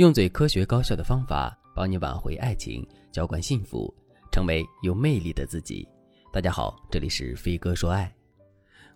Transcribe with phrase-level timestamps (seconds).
[0.00, 3.94] 用最科学高效的方法帮你挽回爱情，浇灌幸福，
[4.32, 5.86] 成为有魅力的自己。
[6.32, 8.10] 大家好，这里是飞哥说爱。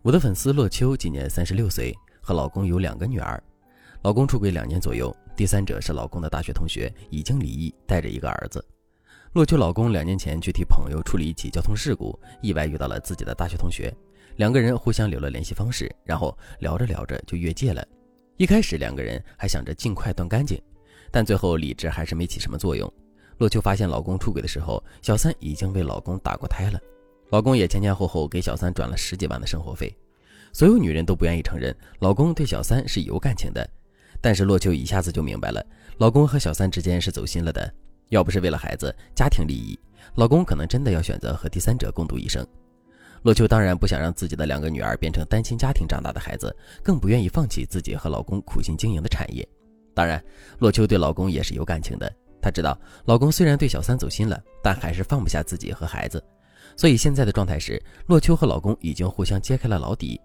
[0.01, 3.39] 我的粉丝洛秋今年三十六岁，和老公有两个女儿，
[4.01, 8.67] 老公出轨两年左右，第三者是老公的大学同学，已经离异，带着一个儿子。
[9.35, 13.95] 洛秋老公两年前去替朋友处理一起交通事故，意外遇到了自己的大学同学，
[14.37, 17.87] 两个人互相留了联系方式，然后聊着聊着就越界了。
[18.39, 20.59] 一开始两个人还想着尽快断干净。
[21.15, 22.93] 但最后理智还是没起什么作用。
[23.39, 26.81] 洛秋发现老公出轨的时候，小三已经为老公打过胎了，
[27.31, 29.97] 老公也前前后后给小三转了十几万的生活费。
[30.53, 33.65] 所有女人都不愿意承认老公对小三是有感情的，
[34.21, 35.65] 但是洛秋一下子就明白了，
[35.99, 37.73] 老公和小三之间是走心了的。
[38.09, 39.79] 要不是为了孩子、家庭利益，
[40.17, 42.45] 老公可能真的要选择和第三者共度一生。
[43.23, 49.49] 洛秋当然不想让自己的两个女儿变成单亲家庭长大的孩子，更不愿意放弃自己和老公苦心经营的产业。
[49.95, 50.23] 当然，
[50.59, 52.13] 洛秋对老公也是有感情的。
[52.43, 56.23] 她知道老公虽然对小三走心了，但还是放不下自己和孩子。
[56.77, 60.21] 所以现在的状态是，洛秋和老公已经互相揭开了老底。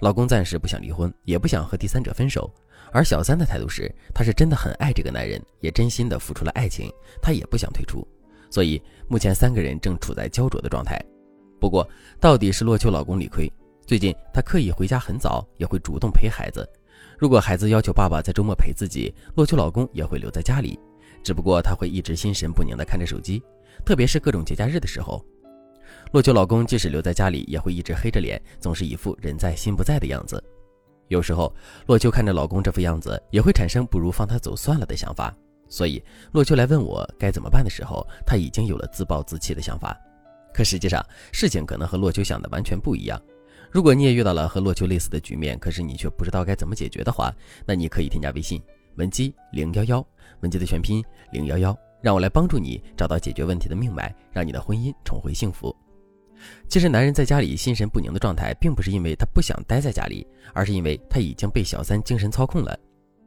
[0.00, 2.52] 老公暂时不想离婚，也不想和第三者分手。
[2.90, 6.90] 而小三的态度是，她是真的很爱这个男人，也真心的付出了爱情，
[7.22, 8.06] 她也不想退出。
[8.50, 11.00] 所以目前三个人正处在焦灼的状态。
[11.60, 11.88] 不过，
[12.20, 13.50] 到底是洛秋老公理亏。
[13.86, 16.68] 最近他刻意回家很早，也会主动陪孩子。
[17.22, 20.76] 如果孩子要求爸爸在周末陪自己，洛秋老公也会留在家里，
[21.22, 23.40] 只不过他会一直心神不宁地看着手机，
[23.84, 25.24] 特别是各种节假日的时候，
[26.10, 30.42] 洛秋老公即使留在家里，也会一直黑着脸，总是一副人在心不在的样子。
[31.06, 31.54] 有时候，
[31.86, 35.32] 洛秋看着老公这副样子，也会产生不如放他走算了的想法。
[35.68, 39.96] 所以，洛秋来问我该怎么办的时候，他已经有了自暴自弃的想法。
[40.52, 43.16] 可实际上，事情可能和洛秋想的完全不一样。
[43.72, 47.34] 如果你也遇到了和洛秋类似的局面，可是你却不知道该怎么解决的话，
[47.66, 48.62] 那你可以添加微信
[48.96, 50.06] 文姬零幺幺，
[50.40, 55.74] 文姬的全拼零幺幺，让我来帮助你找到解决问题的命脉，让你的婚姻重回幸福。
[56.68, 62.78] 其实，男人在家里心神不宁的状态，并不是因为他不想待在家里，而是因为他已经被小三精神操控了。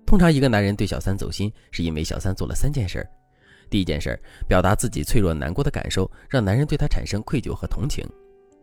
[0.06, 3.03] 通常，一个男人对小三走心，是因为小三做了三件事。
[3.68, 4.16] 第一件事，
[4.47, 8.06] 表达自己脆弱难过的感受，让男人对他产生愧疚和同情。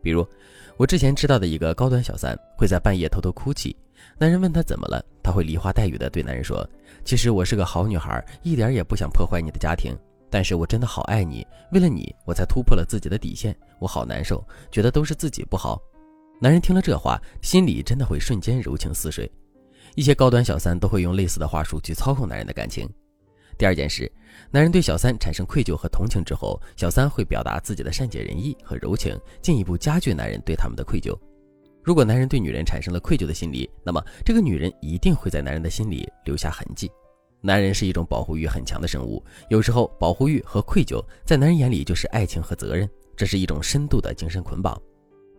[0.02, 0.26] 比如，
[0.76, 3.76] 我之前知道的一个高端小三会在半夜偷偷哭泣，
[4.18, 6.68] 男人问他怎么了，他会梨花带雨的对男人说
[7.04, 9.96] ：“其实我是个好女孩，一点也不想破坏你的家庭，
[10.28, 15.80] 但是我真的好爱你，为了你我才突破了自己的底线，我好难受，觉得都是自己不好。”
[16.40, 19.30] 男人听了这话，心里真的会瞬间柔情似水。
[19.94, 22.88] 一些高端小三都会用类似的话术去操控男人的感情。
[23.58, 24.10] 第二件事，
[24.50, 31.16] 男人对小三产生愧疚和同情之后，小三会表达自己的善解人意和柔情，进一步加剧男人对他们的愧疚。
[31.84, 36.90] 如果男人对女人产生了愧疚的心理，那么这个女人一定会在男人的心里留下痕迹。
[37.40, 44.80] 男人是一种保护欲很强的生物，有时候保护欲和愧疚在男人眼里就是爱情和责任，这是一种深度的精神捆绑。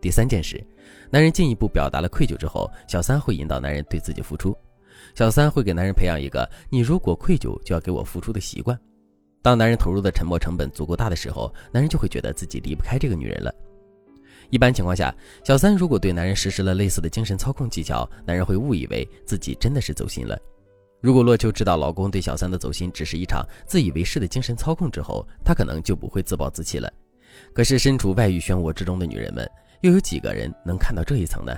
[0.01, 0.61] 第三件事，
[1.09, 4.53] 男人进一步表达了愧疚之后，小三会引导男人对自己付出。
[5.15, 8.77] 小三会给男人培养一个“你如果愧疚就要给我付出”的习惯。
[9.41, 13.53] 当男人投入的沉默成本足够大的时候，男人就会觉得自己离不开这个女人了。
[14.49, 15.13] 一般情况下，
[15.43, 20.37] 小三如果对男人实施了类似的精神操控技巧，男人会误以为自己真的是走心了。
[21.01, 26.89] 如果洛秋知道老公对小三的走心只是一场自以为是的精神操控之后，她可能就不会自暴自弃了。
[27.51, 29.45] 可是身处外遇漩涡之中的女人们，
[29.81, 31.53] 又有几个人能看到这一层呢？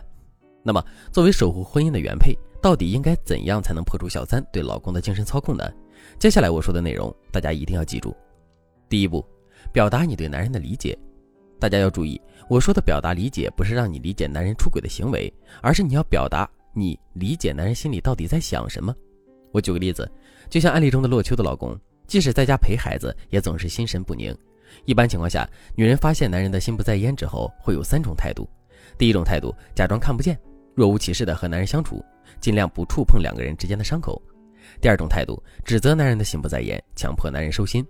[0.68, 2.36] 那么，作为守护婚姻的原配。
[2.60, 5.72] 到底应该怎样才能破除小三对老公的精神操控呢？
[6.18, 8.16] 接下来我说的内容，大家一定要记住。
[8.90, 9.24] 第一步，
[9.72, 10.98] 表达你对男人的理解。
[11.60, 15.32] 大家要注意，我说的表达理解，不是让你理解男人出轨的行为，
[15.62, 18.92] 而是你要表达你理解男人心里到底在想什么。
[19.52, 20.12] 我举个例子，
[20.50, 24.36] 就像案例中的洛秋的老公，即使在家陪孩子，也总是心神不宁。
[24.86, 28.50] 一般情况下，女人发现男人的心不在焉之后，会有三种态度。
[28.98, 30.36] 第一种态度，假装看不见，
[30.76, 32.04] 若无其事的和男人相处。
[32.40, 34.22] 尽量不触碰两个人之间的伤口。
[34.82, 37.86] 第二种态度，指责男人的心不在焉，强迫男人收心。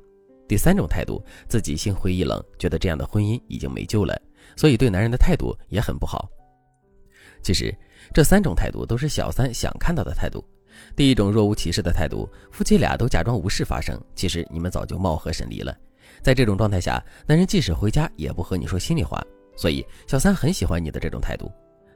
[0.47, 4.17] 第三种态度，自己心灰意冷，觉得这样的婚姻已经没救了，
[4.55, 6.29] 所以对男人的态度也很不好。
[7.41, 7.75] 其实
[8.13, 10.43] 这三种态度都是小三想看到的态度。
[10.95, 15.75] 第一种若无其事的态度，夫妻俩都假装无事发生，其实你们早就貌合神离了。
[16.21, 19.21] 在这种状态下，男人即使回家也不和你说心里话，
[19.55, 21.51] 所以小三很喜欢你的这种态度。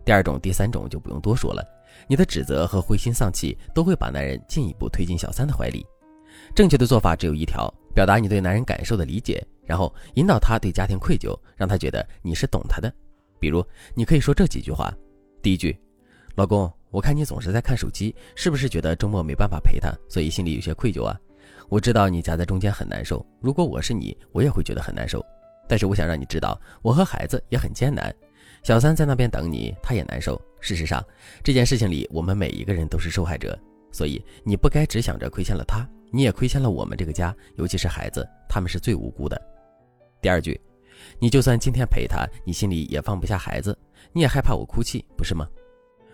[0.09, 1.63] 第二种、第三种就不用多说了，
[2.07, 5.85] 你的指责和灰心丧气都会把男人进一步推进小三的怀里。
[6.56, 12.91] 正确的做法只有一条：表达你对男人感受的理解，然后引导他对家庭愧疚，让他觉得你是懂他的。
[13.39, 13.63] 比如，
[13.94, 14.91] 你可以说这几句话：
[15.44, 15.79] 第一句，
[16.33, 21.15] 老公，我看你总是在看手机，是不是觉得周末没办法陪他，所以心里有些愧疚啊？
[21.69, 25.23] 我知道你夹在中间很难受，如果我是你，我也会觉得很难受。
[25.67, 28.11] 但是我想让你知道，我和孩子也很艰难。
[28.63, 30.39] 小三在那边等你，他也难受。
[30.59, 31.03] 事实上，
[31.44, 33.57] 这件事情里，我们每一个人都是受害者。
[33.91, 39.41] 所以你不该只想着亏欠了他，你也亏欠了我们这个家，尤其是孩子，他们是最无辜的。
[40.21, 40.59] 第二句，
[41.17, 43.75] 你就算今天陪他，你心里也放不下孩子，
[44.11, 45.47] 你也害怕我哭泣，不是吗？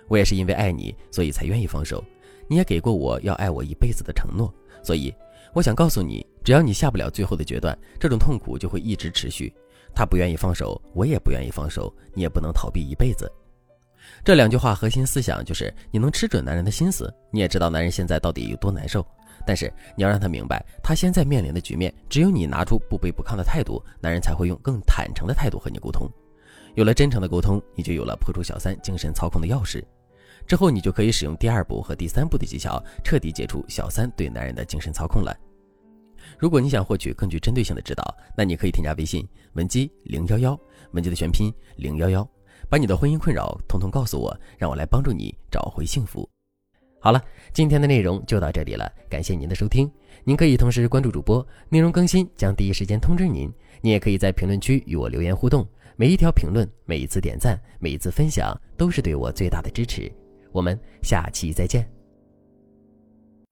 [0.07, 2.03] 我也是因为爱你，所以才愿意放手。
[2.47, 4.53] 你也给过我要爱我一辈子的承诺，
[4.83, 5.13] 所以
[5.53, 9.53] 我想告诉你，只要你下不了最后的决断，这种痛苦就会一直持续。
[9.94, 13.31] 他不愿意放手，我也不愿意放手，你也不能逃避一辈子。
[14.24, 19.06] 这两句话核心思想就是：你能吃准男人的心思，你也知道男人现在到底有多难受。
[19.47, 26.09] 但是你要让他明白，他现在面临的局面，只有你拿出不卑不亢的态度，男人才会用更坦诚的态度和你沟通。
[26.74, 29.83] 有了真诚的沟通，你就有了破除小三精神操控的钥匙。
[30.47, 35.36] 之后，你就可以使用第二步和第三步的技巧，彻底解除小三对男人的精神操控了。
[36.38, 40.59] 如果你想获取更具针对性的指导，那你可以添加微信文姬零幺幺，
[40.92, 42.27] 文姬的全拼零幺幺，
[42.69, 46.27] 把你的婚姻困扰通通告诉我，让我来帮助你找回幸福。
[47.00, 49.89] 好了，今天的内容就到这里了，感谢您的收听。
[50.24, 53.51] 您可以同时关注主播，内容更新将第一时间通知您。
[53.81, 60.12] 您也可以在评论区与我留言互动，每一条评论、每一次点赞、每一次分享，都是对我最大的支持。
[60.56, 61.94] 我们下期再见。